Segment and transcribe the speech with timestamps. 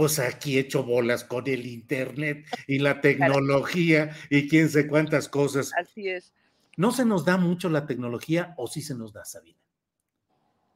[0.00, 5.72] Pues aquí hecho bolas con el internet y la tecnología y quién sé cuántas cosas.
[5.78, 6.32] Así es.
[6.78, 9.58] ¿No se nos da mucho la tecnología o sí se nos da, Sabina?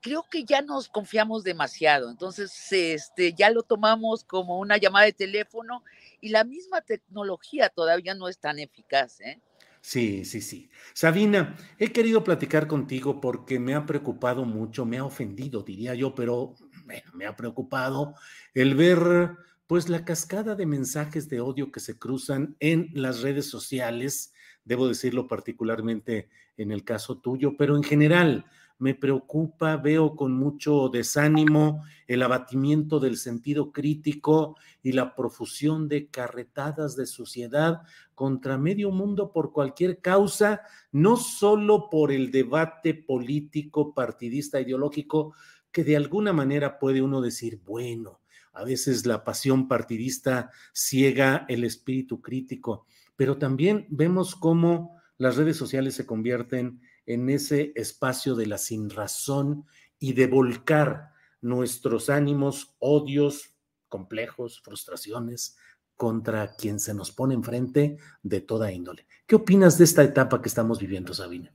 [0.02, 5.14] Creo que ya nos confiamos demasiado, entonces este, ya lo tomamos como una llamada de
[5.14, 5.83] teléfono
[6.20, 9.22] y la misma tecnología todavía no es tan eficaz.
[9.22, 9.41] ¿eh?
[9.80, 10.70] Sí, sí, sí.
[10.92, 16.14] Sabina, he querido platicar contigo porque me ha preocupado mucho, me ha ofendido, diría yo,
[16.14, 18.14] pero bueno, me ha preocupado
[18.54, 23.48] el ver pues la cascada de mensajes de odio que se cruzan en las redes
[23.48, 24.32] sociales,
[24.64, 28.44] debo decirlo particularmente en el caso tuyo, pero en general
[28.78, 36.08] me preocupa, veo con mucho desánimo el abatimiento del sentido crítico y la profusión de
[36.08, 37.82] carretadas de suciedad
[38.14, 40.62] contra medio mundo por cualquier causa,
[40.92, 45.34] no solo por el debate político, partidista, ideológico,
[45.74, 48.20] que de alguna manera puede uno decir, bueno,
[48.52, 52.86] a veces la pasión partidista ciega el espíritu crítico,
[53.17, 59.67] pero también vemos cómo las redes sociales se convierten en ese espacio de la sinrazón
[59.98, 63.56] y de volcar nuestros ánimos, odios,
[63.89, 65.56] complejos, frustraciones
[65.96, 69.08] contra quien se nos pone enfrente de toda índole.
[69.27, 71.52] ¿Qué opinas de esta etapa que estamos viviendo, Sabina?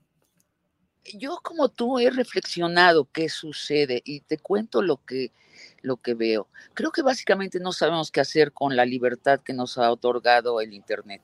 [1.14, 5.32] Yo como tú he reflexionado qué sucede y te cuento lo que,
[5.82, 6.48] lo que veo.
[6.74, 10.74] Creo que básicamente no sabemos qué hacer con la libertad que nos ha otorgado el
[10.74, 11.22] Internet.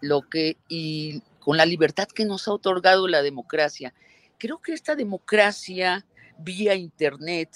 [0.00, 3.94] Lo que, y con la libertad que nos ha otorgado la democracia.
[4.38, 6.04] Creo que esta democracia
[6.38, 7.50] vía Internet,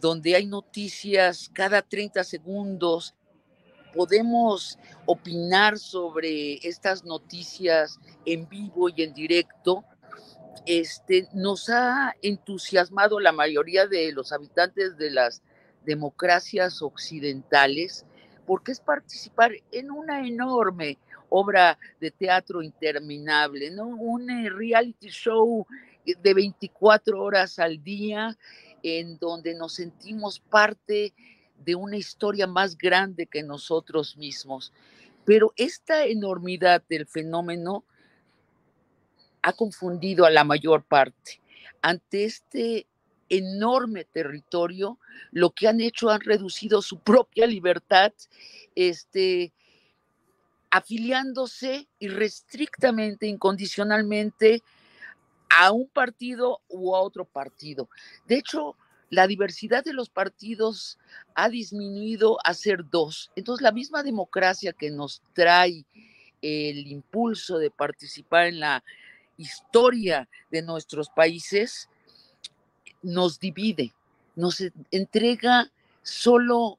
[0.00, 3.14] donde hay noticias cada 30 segundos,
[3.94, 9.84] podemos opinar sobre estas noticias en vivo y en directo,
[10.66, 15.42] este, nos ha entusiasmado la mayoría de los habitantes de las
[15.84, 18.06] democracias occidentales,
[18.46, 20.98] porque es participar en una enorme
[21.28, 23.86] obra de teatro interminable, ¿no?
[23.86, 25.66] Un eh, reality show
[26.04, 28.36] de 24 horas al día
[28.82, 31.14] en donde nos sentimos parte
[31.64, 34.72] de una historia más grande que nosotros mismos.
[35.24, 37.84] Pero esta enormidad del fenómeno
[39.44, 41.38] ha confundido a la mayor parte.
[41.82, 42.86] Ante este
[43.28, 44.98] enorme territorio,
[45.32, 48.14] lo que han hecho han reducido su propia libertad,
[48.74, 49.52] este,
[50.70, 54.62] afiliándose irrestrictamente, incondicionalmente
[55.50, 57.90] a un partido u a otro partido.
[58.26, 58.76] De hecho,
[59.10, 60.98] la diversidad de los partidos
[61.34, 63.30] ha disminuido a ser dos.
[63.36, 65.84] Entonces, la misma democracia que nos trae
[66.40, 68.82] el impulso de participar en la
[69.36, 71.88] historia de nuestros países
[73.02, 73.92] nos divide,
[74.36, 75.70] nos entrega
[76.02, 76.78] solo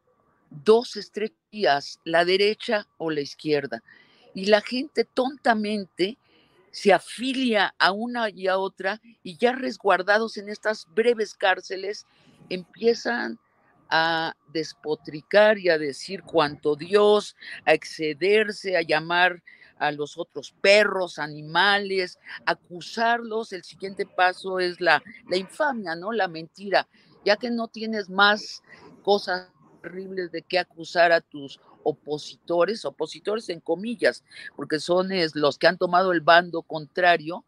[0.49, 3.83] dos estrellas, la derecha o la izquierda.
[4.33, 6.17] Y la gente tontamente
[6.71, 12.05] se afilia a una y a otra y ya resguardados en estas breves cárceles
[12.49, 13.39] empiezan
[13.89, 17.35] a despotricar y a decir cuanto Dios,
[17.65, 19.41] a excederse, a llamar
[19.77, 23.53] a los otros perros, animales, acusarlos.
[23.53, 26.11] El siguiente paso es la, la infamia, ¿no?
[26.11, 26.87] La mentira,
[27.23, 28.63] ya que no tienes más
[29.03, 29.51] cosas
[29.81, 34.23] terribles de qué acusar a tus opositores, opositores en comillas,
[34.55, 37.45] porque son los que han tomado el bando contrario,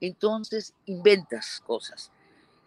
[0.00, 2.12] entonces inventas cosas.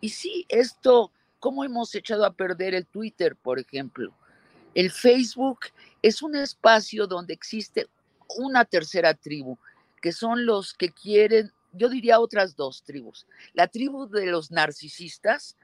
[0.01, 1.11] Y sí, esto
[1.43, 4.13] cómo hemos echado a perder el Twitter, por ejemplo.
[4.73, 5.59] El Facebook
[6.01, 7.87] es un espacio donde existe
[8.37, 9.57] una tercera tribu,
[10.01, 13.25] que son los que quieren, yo diría otras dos tribus.
[13.53, 15.55] La tribu de los narcisistas,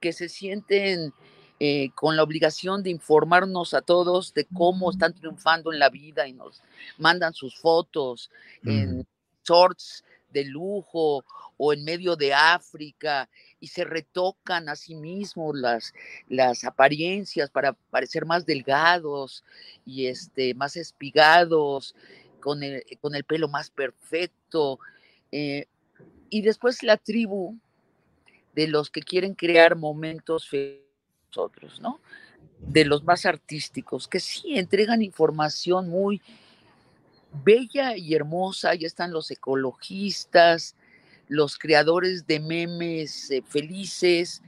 [0.00, 1.14] que se sienten
[1.60, 6.26] eh, con la obligación de informarnos a todos de cómo están triunfando en la vida
[6.26, 6.60] y nos
[6.98, 8.30] mandan sus fotos
[8.64, 9.06] en
[9.44, 11.24] shorts de lujo
[11.56, 15.94] o en medio de África y se retocan a sí mismos las,
[16.28, 19.44] las apariencias para parecer más delgados
[19.86, 21.94] y este, más espigados,
[22.40, 24.78] con el, con el pelo más perfecto.
[25.32, 25.66] Eh,
[26.28, 27.56] y después la tribu
[28.54, 30.50] de los que quieren crear momentos
[31.36, 32.00] otros, ¿no?
[32.58, 36.20] De los más artísticos, que sí entregan información muy
[37.42, 38.70] bella y hermosa.
[38.70, 40.76] Ahí están los ecologistas,
[41.28, 44.42] los creadores de memes eh, felices.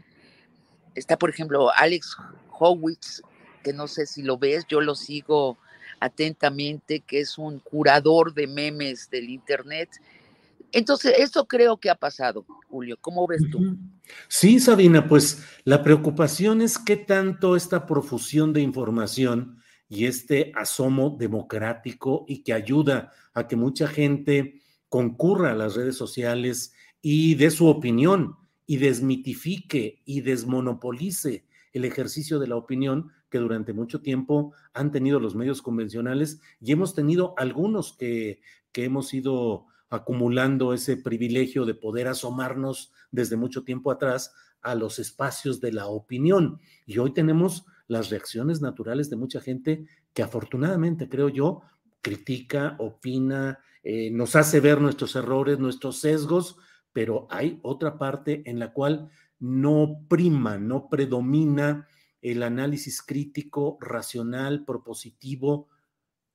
[0.95, 2.17] Está, por ejemplo, Alex
[2.59, 3.23] Howitz,
[3.63, 5.59] que no sé si lo ves, yo lo sigo
[6.01, 9.91] atentamente, que es un curador de memes del Internet.
[10.73, 12.99] Entonces, eso creo que ha pasado, Julio.
[13.01, 13.77] ¿Cómo ves tú?
[14.29, 21.17] Sí, Sabina, pues la preocupación es qué tanto esta profusión de información y este asomo
[21.19, 27.51] democrático y que ayuda a que mucha gente concurra a las redes sociales y dé
[27.51, 28.37] su opinión
[28.67, 35.21] y desmitifique y desmonopolice el ejercicio de la opinión que durante mucho tiempo han tenido
[35.21, 38.41] los medios convencionales y hemos tenido algunos que,
[38.73, 44.99] que hemos ido acumulando ese privilegio de poder asomarnos desde mucho tiempo atrás a los
[44.99, 46.59] espacios de la opinión.
[46.87, 51.63] Y hoy tenemos las reacciones naturales de mucha gente que afortunadamente, creo yo,
[52.01, 56.57] critica, opina, eh, nos hace ver nuestros errores, nuestros sesgos,
[56.93, 61.87] pero hay otra parte en la cual no prima, no predomina
[62.23, 65.69] el análisis crítico, racional, propositivo,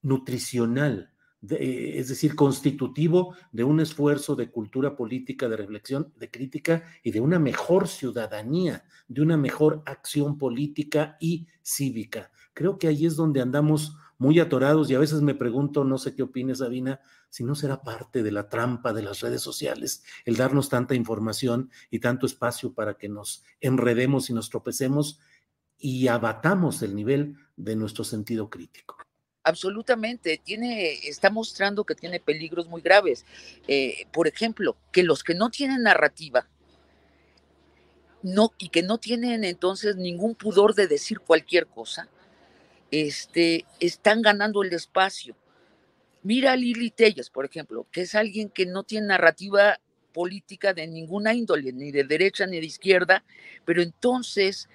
[0.01, 1.10] nutricional,
[1.49, 7.19] es decir, constitutivo de un esfuerzo de cultura política, de reflexión, de crítica y de
[7.19, 12.31] una mejor ciudadanía, de una mejor acción política y cívica.
[12.53, 16.13] Creo que ahí es donde andamos muy atorados y a veces me pregunto, no sé
[16.13, 16.99] qué opines, Sabina,
[17.29, 21.71] si no será parte de la trampa de las redes sociales el darnos tanta información
[21.89, 25.19] y tanto espacio para que nos enredemos y nos tropecemos
[25.79, 29.00] y abatamos el nivel de nuestro sentido crítico.
[29.43, 33.25] Absolutamente, tiene, está mostrando que tiene peligros muy graves.
[33.67, 36.47] Eh, por ejemplo, que los que no tienen narrativa,
[38.21, 42.07] no, y que no tienen entonces ningún pudor de decir cualquier cosa,
[42.91, 45.35] este, están ganando el espacio.
[46.21, 49.79] Mira a Lili Telles, por ejemplo, que es alguien que no tiene narrativa
[50.13, 53.23] política de ninguna índole, ni de derecha ni de izquierda,
[53.65, 54.69] pero entonces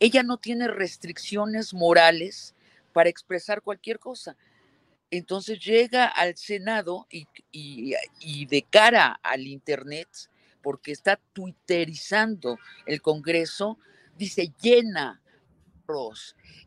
[0.00, 2.54] ella no tiene restricciones morales
[2.92, 4.36] para expresar cualquier cosa.
[5.10, 10.08] Entonces llega al Senado y, y, de cara al Internet,
[10.62, 13.78] porque está twitterizando el Congreso,
[14.16, 15.22] dice llena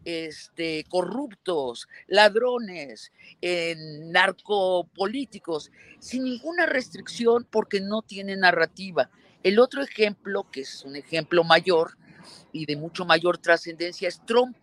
[0.04, 3.12] este, corruptos, ladrones,
[4.12, 9.10] narcopolíticos, sin ninguna restricción porque no tiene narrativa.
[9.44, 11.98] El otro ejemplo, que es un ejemplo mayor
[12.52, 14.58] y de mucho mayor trascendencia, es Trump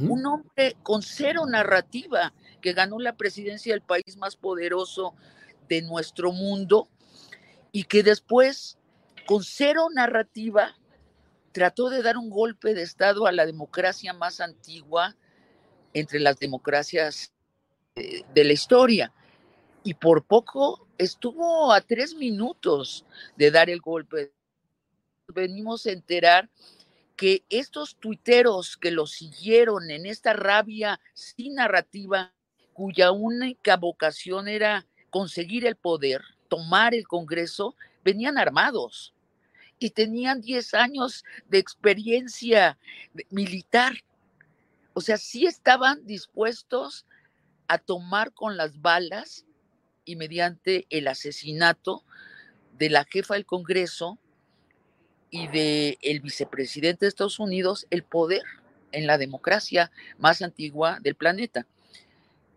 [0.00, 5.14] un hombre con cero narrativa que ganó la presidencia del país más poderoso
[5.68, 6.88] de nuestro mundo
[7.70, 8.78] y que después,
[9.26, 10.76] con cero narrativa,
[11.52, 15.16] trató de dar un golpe de Estado a la democracia más antigua
[15.94, 17.32] entre las democracias
[17.94, 19.12] eh, de la historia.
[19.84, 24.32] Y por poco estuvo a tres minutos de dar el golpe.
[25.28, 26.50] Venimos a enterar
[27.16, 32.32] que estos tuiteros que lo siguieron en esta rabia sin narrativa,
[32.72, 39.14] cuya única vocación era conseguir el poder, tomar el Congreso, venían armados
[39.78, 42.78] y tenían 10 años de experiencia
[43.30, 43.94] militar.
[44.92, 47.06] O sea, sí estaban dispuestos
[47.68, 49.44] a tomar con las balas
[50.04, 52.04] y mediante el asesinato
[52.78, 54.18] de la jefa del Congreso,
[55.30, 58.42] y de el vicepresidente de Estados Unidos el poder
[58.92, 61.66] en la democracia más antigua del planeta.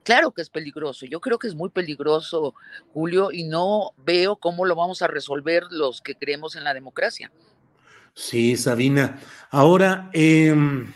[0.04, 2.56] Claro que es peligroso, yo creo que es muy peligroso,
[2.94, 7.32] Julio, y no veo cómo lo vamos a resolver los que creemos en la democracia.
[8.16, 9.20] Sí, Sabina.
[9.52, 10.92] Ahora, em,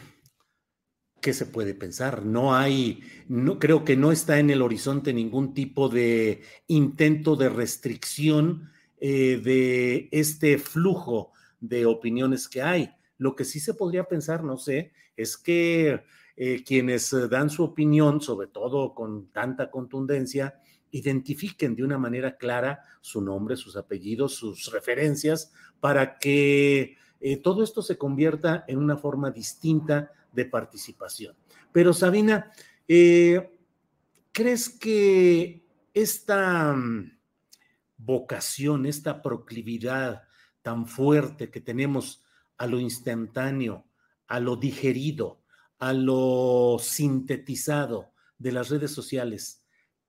[1.22, 2.26] ¿qué se puede pensar?
[2.26, 7.50] No hay, no creo que no está en el horizonte ningún tipo de intento de
[7.50, 12.94] restricción eh, de este flujo de opiniones que hay.
[13.18, 16.04] Lo que sí se podría pensar, no sé, es que
[16.36, 20.60] eh, quienes eh, dan su opinión, sobre todo con tanta contundencia,
[20.92, 27.64] identifiquen de una manera clara su nombre, sus apellidos, sus referencias, para que eh, todo
[27.64, 31.34] esto se convierta en una forma distinta de participación.
[31.72, 32.52] Pero Sabina,
[32.86, 37.18] ¿crees que esta mm,
[37.98, 40.24] vocación, esta proclividad
[40.64, 42.24] tan fuerte que tenemos
[42.58, 43.86] a lo instantáneo,
[44.26, 45.42] a lo digerido,
[45.78, 49.64] a lo sintetizado de las redes sociales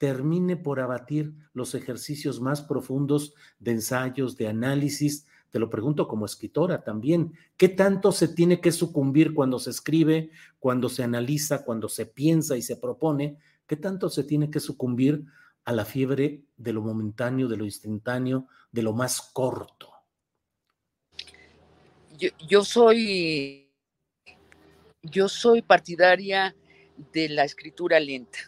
[0.04, 5.26] termine por abatir los ejercicios más profundos de ensayos, de análisis.
[5.50, 10.30] Te lo pregunto como escritora también, ¿qué tanto se tiene que sucumbir cuando se escribe,
[10.58, 13.38] cuando se analiza, cuando se piensa y se propone?
[13.66, 15.24] ¿Qué tanto se tiene que sucumbir
[15.64, 19.93] a la fiebre de lo momentáneo, de lo instantáneo, de lo más corto?
[22.18, 23.68] Yo, soy
[25.02, 26.54] yo soy partidaria
[27.12, 28.38] de la escritura lenta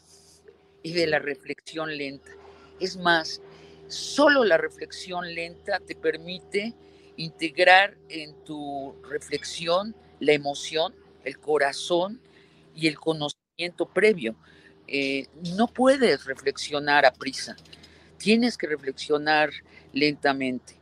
[0.83, 2.31] y de la reflexión lenta.
[2.79, 3.41] Es más,
[3.89, 6.75] solo la reflexión lenta te permite
[7.17, 10.95] integrar en tu reflexión la emoción,
[11.25, 12.21] el corazón
[12.75, 14.37] y el conocimiento previo.
[14.87, 17.57] Eh, no puedes reflexionar a prisa,
[18.17, 19.51] tienes que reflexionar
[19.93, 20.76] lentamente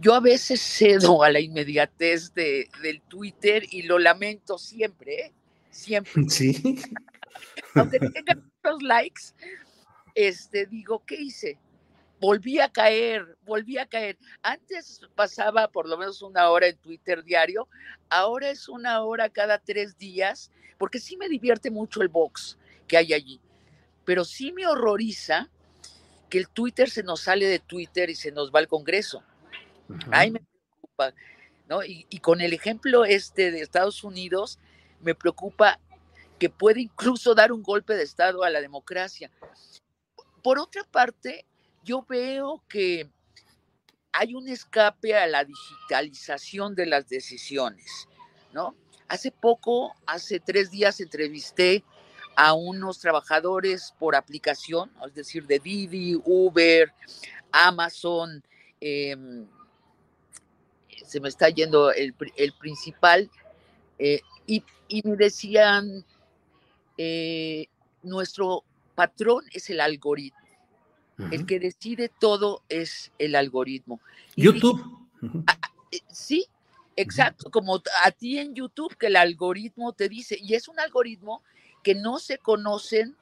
[0.00, 5.32] yo a veces cedo a la inmediatez de, del Twitter y lo lamento siempre, ¿eh?
[5.70, 6.12] siempre.
[6.28, 6.80] Sí.
[7.74, 9.22] Aunque tenga muchos likes,
[10.14, 11.58] este, digo, ¿qué hice?
[12.20, 14.18] Volví a caer, volví a caer.
[14.42, 17.68] Antes pasaba por lo menos una hora en Twitter diario,
[18.10, 22.98] ahora es una hora cada tres días, porque sí me divierte mucho el box que
[22.98, 23.40] hay allí,
[24.04, 25.48] pero sí me horroriza
[26.28, 29.24] que el Twitter se nos sale de Twitter y se nos va al Congreso
[30.10, 31.14] Ay, me preocupa,
[31.68, 31.84] ¿no?
[31.84, 34.58] Y, con el ejemplo este de Estados Unidos,
[35.00, 35.78] me preocupa
[36.38, 39.30] que puede incluso dar un golpe de Estado a la democracia.
[40.42, 41.46] Por otra parte,
[41.84, 43.08] yo veo que
[44.12, 48.08] hay un escape a la digitalización de las decisiones,
[48.52, 48.74] ¿no?
[49.08, 51.84] Hace poco, hace tres días, entrevisté
[52.36, 56.92] a unos trabajadores por aplicación, es decir, de Didi, Uber,
[57.52, 58.42] Amazon,
[58.80, 59.16] eh,
[61.12, 62.14] se me está yendo el,
[62.58, 63.30] principal,
[63.98, 64.64] eh, y,
[65.04, 66.06] me decían,
[66.96, 67.66] eh,
[68.02, 68.64] nuestro
[68.94, 70.40] patrón es el algoritmo.
[71.30, 74.00] El que decide todo es el algoritmo.
[74.36, 74.82] YouTube.
[75.46, 75.58] Ah,
[75.92, 76.46] eh, sí,
[76.96, 81.42] exacto, como a ti en YouTube que el algoritmo te dice, y es un algoritmo
[81.82, 83.16] que no se conocen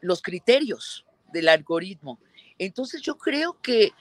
[0.00, 2.18] los criterios del algoritmo.
[2.58, 3.92] Entonces yo creo que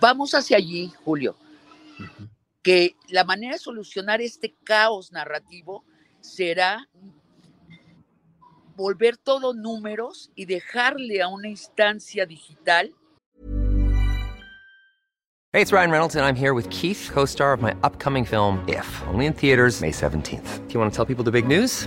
[0.00, 1.36] vamos hacia allí, Julio
[2.62, 5.84] que la manera de solucionar este caos narrativo
[6.20, 6.88] será
[8.76, 12.92] volver todo números y dejarle a una instancia digital.
[15.52, 18.86] Hey, it's Ryan Reynolds and I'm here with Keith, co-star of my upcoming film If,
[19.06, 20.66] only in theaters May 17th.
[20.66, 21.86] Do you want to tell people the big news?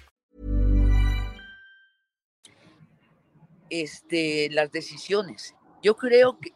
[3.71, 5.55] Este, las decisiones.
[5.81, 6.53] Yo creo que,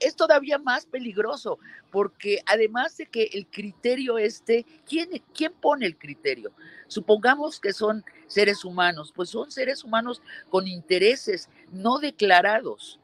[0.00, 1.58] es, todavía más peligroso,
[1.90, 6.52] porque además de que el criterio este, ¿quién, ¿quién pone el criterio?
[6.86, 13.00] Supongamos que son seres humanos, pues son seres humanos con intereses no declarados.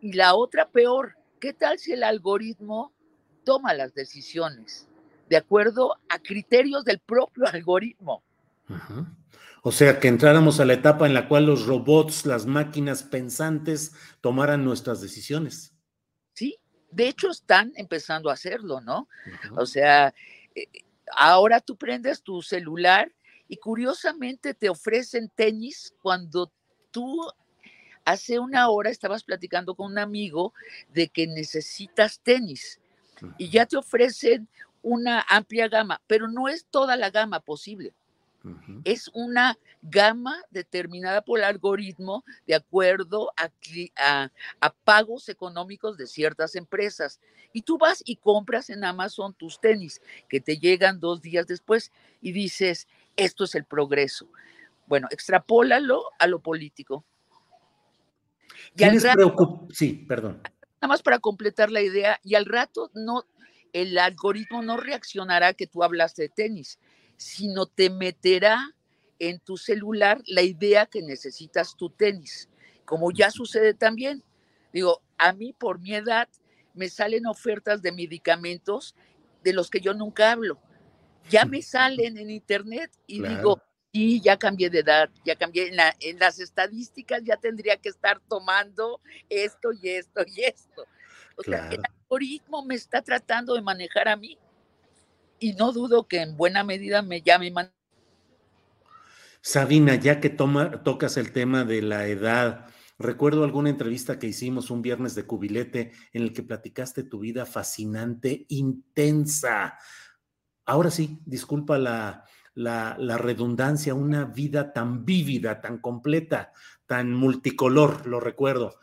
[0.00, 2.92] Y la otra peor, ¿qué tal si el algoritmo
[3.44, 4.88] toma las decisiones
[5.28, 8.22] de acuerdo a criterios del propio algoritmo?
[9.62, 13.92] O sea, que entráramos a la etapa en la cual los robots, las máquinas pensantes,
[14.20, 15.74] tomaran nuestras decisiones.
[16.32, 16.58] Sí,
[16.90, 19.08] de hecho están empezando a hacerlo, ¿no?
[19.56, 20.14] O sea,
[20.54, 20.66] eh,
[21.16, 23.12] ahora tú prendes tu celular
[23.48, 26.52] y curiosamente te ofrecen tenis cuando
[26.90, 27.20] tú
[28.04, 30.54] hace una hora estabas platicando con un amigo
[30.92, 32.80] de que necesitas tenis
[33.36, 34.48] y ya te ofrecen
[34.82, 37.92] una amplia gama, pero no es toda la gama posible.
[38.84, 44.30] Es una gama determinada por el algoritmo de acuerdo a,
[44.60, 47.20] a, pagos económicos de ciertas empresas.
[47.52, 51.92] Y tú vas y compras en Amazon tus tenis que te llegan dos días después
[52.20, 54.28] y dices, esto es el progreso.
[54.86, 57.04] Bueno, extrapólalo a lo político.
[58.76, 60.40] Y al rato, sí, perdón.
[60.80, 63.24] Nada más para completar la idea, y al rato no,
[63.72, 66.78] el algoritmo no reaccionará que tú hablaste de tenis,
[67.18, 68.74] sino te meterá
[69.18, 72.48] en tu celular la idea que necesitas tu tenis,
[72.84, 74.22] como ya sucede también.
[74.72, 76.28] Digo, a mí por mi edad
[76.74, 78.94] me salen ofertas de medicamentos
[79.42, 80.60] de los que yo nunca hablo.
[81.28, 83.60] Ya me salen en internet y digo,
[83.90, 89.00] y ya cambié de edad, ya cambié en, las estadísticas, ya tendría que estar tomando
[89.28, 90.86] esto y esto y esto.
[91.36, 94.38] O sea, el algoritmo me está tratando de manejar a mí
[95.40, 97.52] y no dudo que en buena medida me llame.
[99.40, 102.66] Sabina, ya que toma, tocas el tema de la edad,
[102.98, 107.46] recuerdo alguna entrevista que hicimos un viernes de cubilete en el que platicaste tu vida
[107.46, 109.78] fascinante, intensa.
[110.66, 112.24] Ahora sí, disculpa la,
[112.58, 116.52] la, redundancia, una vida tan vívida, tan completa,
[116.86, 118.80] tan multicolor, lo recuerdo.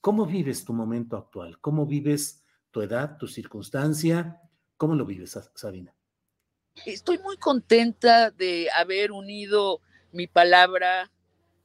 [0.00, 1.58] ¿Cómo vives tu momento actual?
[1.60, 4.40] ¿Cómo vives tu edad, tu circunstancia?
[4.80, 5.94] ¿Cómo lo vives, Sabina?
[6.86, 11.12] Estoy muy contenta de haber unido mi palabra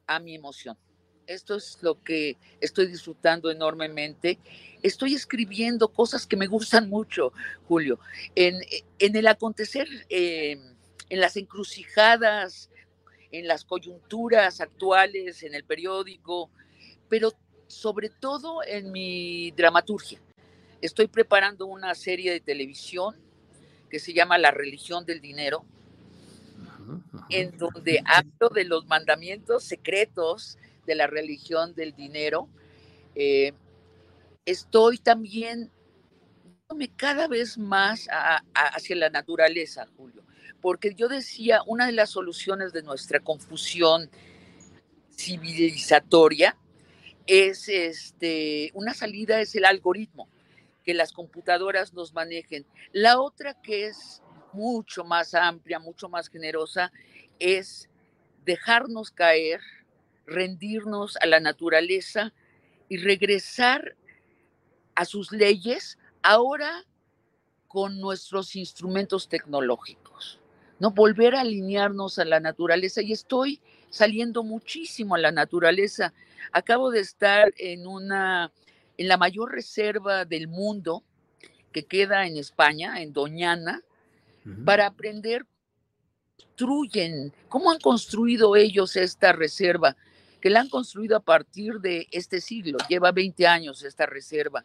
[0.06, 0.78] a mi emoción.
[1.26, 4.38] Esto es lo que estoy disfrutando enormemente.
[4.84, 7.32] Estoy escribiendo cosas que me gustan mucho,
[7.70, 8.02] Julio.
[8.36, 8.60] En,
[9.00, 10.60] el acontecer eh,
[11.08, 12.70] en las encrucijadas,
[13.32, 16.50] en las coyunturas actuales, en el periódico,
[17.08, 17.32] pero
[17.68, 20.20] sobre todo en mi dramaturgia.
[20.82, 23.16] Estoy preparando una serie de televisión
[23.90, 25.66] que se llama La religión del dinero,
[27.30, 32.48] en donde hablo de los mandamientos secretos de la religión del dinero.
[33.16, 33.54] Eh,
[34.46, 35.72] estoy también
[36.96, 38.08] cada vez más
[38.54, 40.26] hacia la naturaleza, Julio
[40.66, 44.10] porque yo decía, una de las soluciones de nuestra confusión
[45.16, 46.58] civilizatoria
[47.28, 50.28] es este, una salida es el algoritmo,
[50.86, 52.66] que las computadoras nos manejen.
[52.92, 54.22] La otra que es
[54.54, 56.92] mucho más amplia, mucho más generosa,
[57.40, 57.90] es
[58.46, 59.60] dejarnos caer,
[60.26, 62.34] rendirnos a la naturaleza
[62.88, 63.96] y regresar
[64.94, 66.86] a sus leyes ahora
[67.68, 70.40] con nuestros instrumentos tecnológicos.
[70.80, 70.92] ¿no?
[70.92, 76.14] Volver a alinearnos a la naturaleza y estoy saliendo muchísimo a la naturaleza.
[76.52, 78.52] Acabo de estar en una,
[78.98, 81.04] en la mayor reserva del mundo
[81.72, 83.82] que queda en España, en Doñana,
[84.64, 85.46] para aprender
[86.38, 89.98] construyen, cómo han construido ellos esta reserva,
[90.40, 94.64] que la han construido a partir de este siglo, lleva 20 años esta reserva,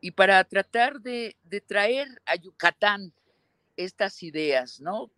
[0.00, 3.12] y para tratar de, de traer a Yucatán
[3.76, 5.10] estas ideas, ¿no?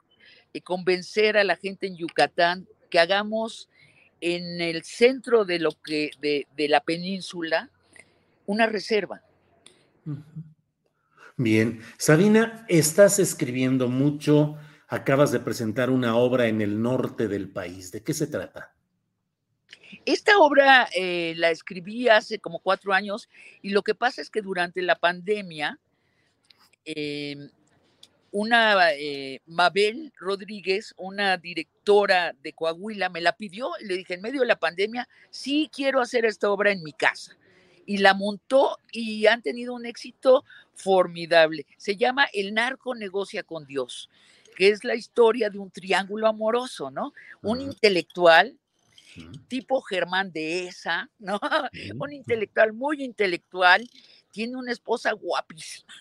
[0.53, 3.69] y convencer a la gente en Yucatán que hagamos
[4.21, 7.71] en el centro de lo que de, la península
[8.49, 9.23] una reserva.
[11.37, 14.57] Bien, Sabina, estás escribiendo mucho,
[14.89, 17.93] acabas de presentar una obra en el norte del país.
[17.93, 18.75] ¿De qué se trata?
[20.07, 23.29] Esta obra eh, la escribí hace como cuatro años
[23.61, 25.79] y lo que pasa es que durante la pandemia
[26.87, 27.51] em,
[28.31, 34.23] una eh, Mabel Rodríguez, una directora de Coahuila, me la pidió y le dije, en
[34.23, 37.37] medio de la pandemia, sí quiero hacer esta obra en mi casa.
[37.89, 41.65] Y la montó y han tenido un éxito formidable.
[41.79, 44.11] Se llama El narco negocia con Dios,
[44.57, 47.15] que es la historia de un triángulo amoroso, ¿no?
[47.41, 48.59] Un intelectual,
[49.49, 51.41] tipo Germán de esa, ¿no?
[51.99, 53.89] Un intelectual muy intelectual,
[54.31, 55.95] tiene una esposa guapísima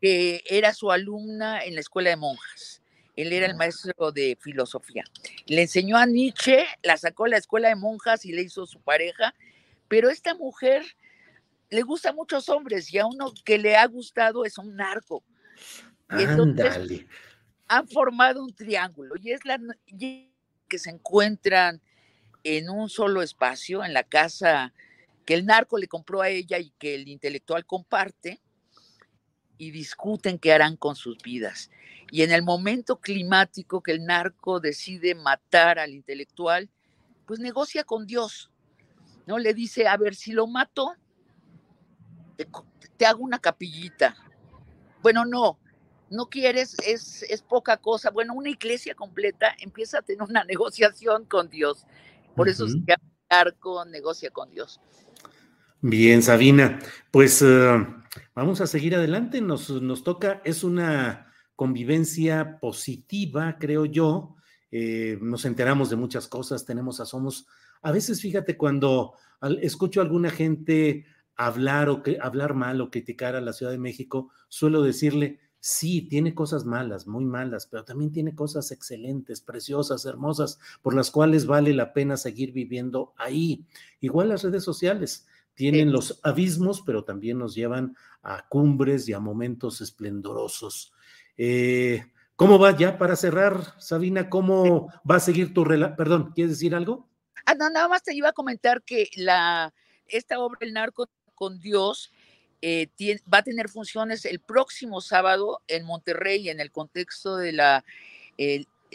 [0.00, 2.82] que era su alumna en la escuela de monjas.
[3.14, 5.04] Él era el maestro de filosofía.
[5.46, 8.80] Le enseñó a Nietzsche, la sacó a la escuela de monjas y le hizo su
[8.80, 9.34] pareja,
[9.92, 10.86] pero esta mujer
[11.68, 15.22] le gusta a muchos hombres y a uno que le ha gustado es un narco.
[16.08, 17.04] entonces
[17.68, 21.82] han formado un triángulo y es la que se encuentran
[22.42, 24.72] en un solo espacio, en la casa
[25.26, 28.40] que el narco le compró a ella y que el intelectual comparte
[29.58, 31.68] y discuten qué harán con sus vidas.
[32.10, 36.70] Y en el momento climático que el narco decide matar al intelectual,
[37.26, 38.51] pues negocia con Dios.
[39.26, 39.38] ¿No?
[39.38, 40.94] Le dice, a ver, si lo mato,
[42.96, 44.16] te, hago una capillita.
[45.02, 45.58] Bueno, no,
[46.10, 48.10] no quieres, es, es, poca cosa.
[48.10, 51.86] Bueno, una iglesia completa empieza a tener una negociación con Dios.
[52.34, 54.80] Por eso se llama arco, negocia con Dios.
[55.80, 56.78] Bien, Sabina,
[57.10, 57.86] pues eh,
[58.34, 59.40] vamos a seguir adelante.
[59.40, 64.36] Nos, nos toca, es una convivencia positiva, creo yo.
[64.70, 67.46] Eh, nos enteramos de muchas cosas, tenemos asomos.
[67.82, 69.14] A veces, fíjate, cuando
[69.60, 71.04] escucho a alguna gente
[71.36, 76.02] hablar o que, hablar mal o criticar a la Ciudad de México, suelo decirle, sí,
[76.02, 81.46] tiene cosas malas, muy malas, pero también tiene cosas excelentes, preciosas, hermosas, por las cuales
[81.46, 83.64] vale la pena seguir viviendo ahí.
[84.00, 89.20] Igual las redes sociales tienen los abismos, pero también nos llevan a cumbres y a
[89.20, 90.92] momentos esplendorosos.
[91.36, 92.04] Eh,
[92.36, 94.28] ¿Cómo va ya para cerrar, Sabina?
[94.28, 95.96] ¿Cómo va a seguir tu relato?
[95.96, 97.08] Perdón, ¿quieres decir algo?
[97.46, 99.72] Ah, no, nada más te iba a comentar que la,
[100.06, 102.12] esta obra El narco con Dios
[102.60, 102.88] eh,
[103.32, 107.84] va a tener funciones el próximo sábado en Monterrey en el contexto de la,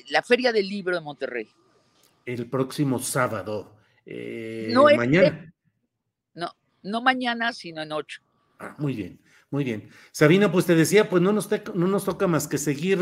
[0.09, 1.49] la Feria del Libro de Monterrey.
[2.25, 3.75] El próximo sábado.
[4.05, 5.53] Eh, no mañana.
[6.33, 8.21] no, no mañana, sino en ocho.
[8.59, 9.19] Ah, muy bien.
[9.49, 9.89] Muy bien.
[10.11, 12.99] Sabina, pues te decía, pues no nos, no nos toca más que seguir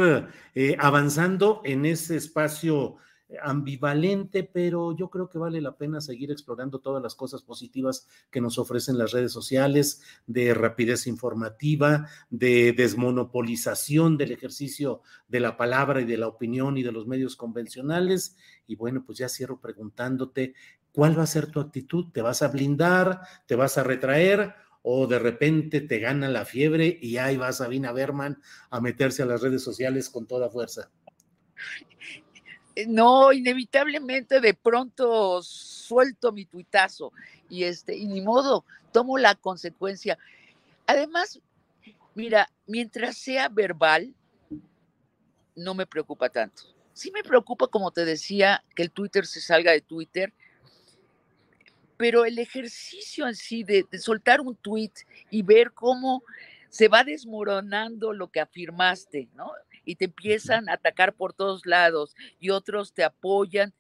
[0.54, 2.98] eh, avanzando en ese espacio
[3.42, 8.42] ambivalente, pero yo creo que vale la pena seguir explorando todas las cosas positivas que
[8.42, 16.02] nos ofrecen las redes sociales, de rapidez informativa, de desmonopolización del ejercicio de la palabra
[16.02, 18.38] y de la opinión y de los medios convencionales.
[18.68, 20.54] Y bueno, pues ya cierro preguntándote,
[20.92, 22.12] ¿cuál va a ser tu actitud?
[22.12, 23.22] ¿Te vas a blindar?
[23.48, 24.54] ¿Te vas a retraer?
[24.88, 29.26] o de repente te gana la fiebre y ahí va Sabina Berman a meterse a
[29.26, 30.92] las redes sociales con toda fuerza.
[32.76, 37.12] Eh, no, inevitablemente de pronto suelto mi tuitazo
[37.50, 40.18] y este, y ni modo, tomo la consecuencia.
[40.86, 41.40] Además,
[42.14, 44.14] mira, mientras sea verbal,
[45.56, 46.64] no me preocupa tanto.
[46.94, 50.34] Sí me preocupa, como te decía, que el Twitter se salga de Twitter,
[51.98, 54.92] pero el ejercicio en sí de, soltar un tweet
[55.30, 56.24] y ver cómo
[56.70, 59.52] se va desmoronando lo que afirmaste, ¿no?
[59.86, 63.74] Y te empiezan a atacar por todos lados y otros te apoyan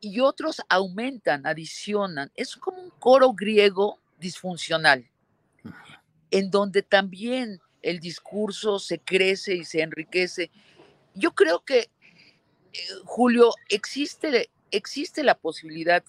[0.00, 2.32] y otros aumentan, adicionan.
[2.34, 5.08] Es como un coro griego disfuncional,
[6.30, 10.50] en donde también el discurso se crece y se enriquece.
[11.14, 11.90] Yo creo que,
[12.72, 16.02] eh, Julio, existe, existe la posibilidad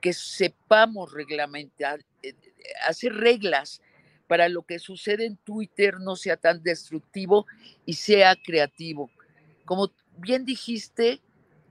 [0.00, 2.34] que sepamos reglamentar, eh,
[2.86, 3.82] hacer reglas
[4.26, 7.46] para lo que sucede en Twitter no sea tan destructivo
[7.84, 9.10] y sea creativo.
[9.64, 11.20] Como bien dijiste,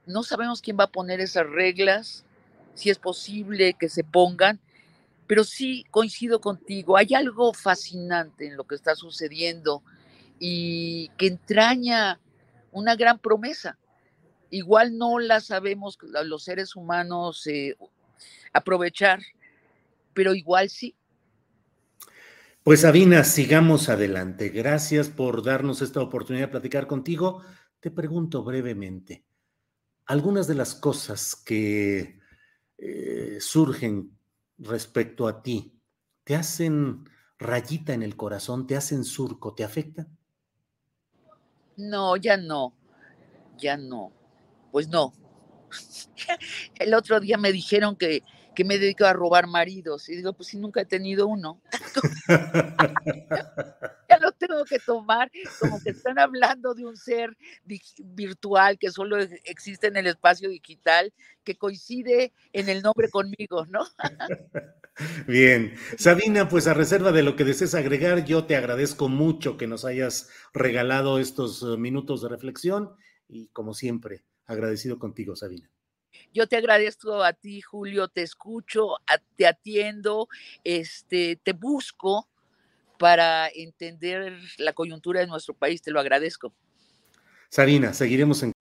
[0.05, 2.25] no sabemos quién va a poner esas reglas,
[2.73, 4.59] si es posible que se pongan,
[5.27, 9.81] pero sí coincido contigo, hay algo fascinante en lo que está sucediendo
[10.39, 12.19] y que entraña
[12.71, 13.77] una gran promesa.
[14.51, 17.75] Igual no la sabemos los seres humanos eh,
[18.53, 19.21] aprovechar,
[20.13, 20.95] pero igual sí.
[22.65, 24.49] Pues Sabina, sigamos adelante.
[24.49, 27.43] Gracias por darnos esta oportunidad de platicar contigo.
[27.79, 29.23] Te pregunto brevemente,
[30.07, 32.17] algunas de las cosas que
[32.79, 34.17] eh, surgen
[34.57, 35.79] respecto a ti,
[36.23, 40.17] ¿te hacen rayita en el corazón, te hacen surco, te afectan?
[41.77, 42.73] No, ya no,
[43.59, 44.11] ya no.
[44.71, 45.13] Pues no.
[46.79, 48.23] El otro día me dijeron que
[48.55, 50.09] que me dedico a robar maridos.
[50.09, 51.61] Y digo, pues si nunca he tenido uno.
[54.09, 57.37] ya lo tengo que tomar como que están hablando de un ser
[57.99, 61.13] virtual que solo existe en el espacio digital,
[61.43, 63.85] que coincide en el nombre conmigo, ¿no?
[65.27, 69.67] Bien, Sabina, pues a reserva de lo que desees agregar, yo te agradezco mucho que
[69.67, 72.95] nos hayas regalado estos eh, minutos de reflexión
[73.27, 75.69] y como siempre, agradecido contigo, Sabina.
[76.35, 78.97] Yo te agradezco a ti, Julio, te escucho,
[79.37, 80.27] te atiendo,
[80.65, 82.27] este, te busco
[82.99, 86.53] para entender la coyuntura de nuestro país, te lo agradezco.
[87.49, 88.51] Sarina, seguiremos en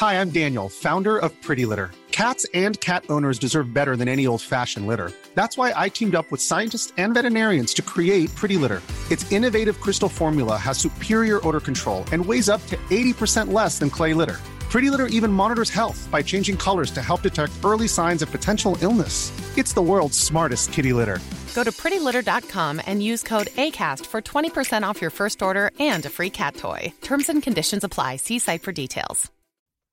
[0.00, 1.90] Hi, I'm Daniel, founder of Pretty Litter.
[2.12, 5.10] Cats and cat owners deserve better than any old-fashioned litter.
[5.34, 8.80] That's why I teamed up with scientists and veterinarians to create Pretty Litter.
[9.10, 13.90] Its innovative crystal formula has superior odor control and weighs up to 80% less than
[13.90, 14.38] clay litter.
[14.70, 18.78] Pretty Litter even monitors health by changing colors to help detect early signs of potential
[18.80, 19.32] illness.
[19.58, 21.18] It's the world's smartest kitty litter.
[21.56, 26.08] Go to prettylitter.com and use code ACAST for 20% off your first order and a
[26.08, 26.92] free cat toy.
[27.02, 28.16] Terms and conditions apply.
[28.16, 29.28] See site for details.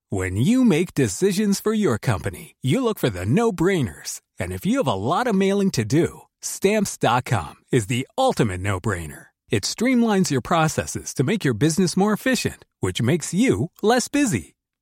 [0.09, 4.21] When you make decisions for your company, you look for the no brainers.
[4.39, 8.79] And if you have a lot of mailing to do, stamps.com is the ultimate no
[8.79, 9.27] brainer.
[9.49, 14.56] It streamlines your processes to make your business more efficient, which makes you less busy.